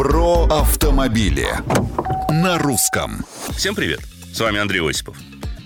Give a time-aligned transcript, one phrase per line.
[0.00, 1.46] Про автомобили
[2.30, 3.22] на русском.
[3.54, 4.00] Всем привет!
[4.32, 5.14] С вами Андрей Осипов.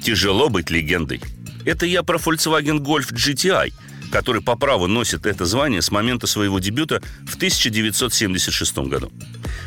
[0.02, 1.20] Тяжело быть легендой.
[1.64, 3.72] Это я про Volkswagen Golf GTI,
[4.10, 9.12] который по праву носит это звание с момента своего дебюта в 1976 году.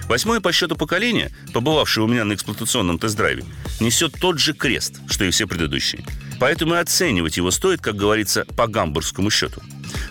[0.10, 3.46] Восьмое по счету поколение, побывавшее у меня на эксплуатационном тест-драйве,
[3.80, 6.04] несет тот же крест, что и все предыдущие.
[6.42, 9.62] Поэтому и оценивать его стоит, как говорится, по гамбургскому счету.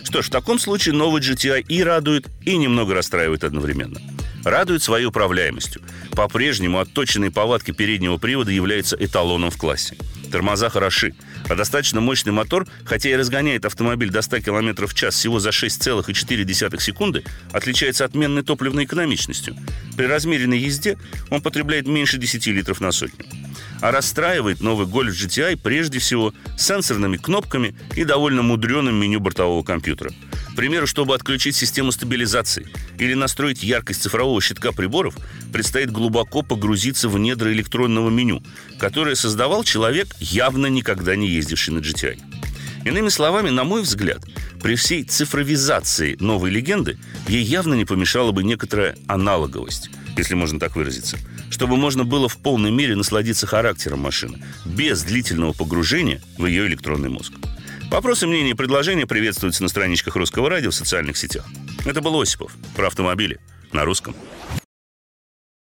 [0.02, 4.00] Что ж, в таком случае новый GTI и радует, и немного расстраивает одновременно.
[4.46, 5.82] Радует своей управляемостью.
[6.12, 9.96] По-прежнему отточенные повадки переднего привода являются эталоном в классе.
[10.30, 11.16] Тормоза хороши,
[11.48, 15.48] а достаточно мощный мотор, хотя и разгоняет автомобиль до 100 км в час всего за
[15.48, 19.56] 6,4 секунды, отличается отменной топливной экономичностью.
[19.96, 20.96] При размеренной езде
[21.28, 23.26] он потребляет меньше 10 литров на сотню.
[23.80, 30.12] А расстраивает новый Golf GTI прежде всего сенсорными кнопками и довольно мудреным меню бортового компьютера.
[30.56, 32.66] К примеру, чтобы отключить систему стабилизации
[32.98, 35.14] или настроить яркость цифрового щитка приборов,
[35.52, 38.42] предстоит глубоко погрузиться в недра электронного меню,
[38.78, 42.18] которое создавал человек, явно никогда не ездивший на GTI.
[42.86, 44.24] Иными словами, на мой взгляд,
[44.62, 46.98] при всей цифровизации новой легенды
[47.28, 51.18] ей явно не помешала бы некоторая аналоговость, если можно так выразиться,
[51.50, 57.10] чтобы можно было в полной мере насладиться характером машины, без длительного погружения в ее электронный
[57.10, 57.34] мозг.
[57.90, 61.46] Вопросы, мнения и предложения приветствуются на страничках Русского радио в социальных сетях.
[61.84, 63.38] Это был Осипов про автомобили
[63.72, 64.14] на русском.